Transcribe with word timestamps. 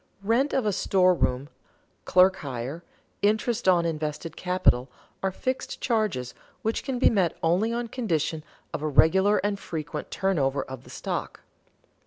Rent 0.23 0.51
of 0.51 0.65
store 0.73 1.13
room, 1.13 1.47
clerk 2.05 2.37
hire, 2.37 2.83
interest 3.21 3.67
on 3.67 3.85
invested 3.85 4.35
capital 4.35 4.89
are 5.21 5.29
fixed 5.31 5.79
charges, 5.79 6.33
which 6.63 6.83
can 6.83 6.97
be 6.97 7.07
met 7.11 7.37
only 7.43 7.71
on 7.71 7.87
condition 7.87 8.43
of 8.73 8.81
a 8.81 8.87
regular 8.87 9.37
and 9.45 9.59
frequent 9.59 10.09
turnover 10.09 10.63
of 10.63 10.85
the 10.85 10.89
stock. 10.89 11.41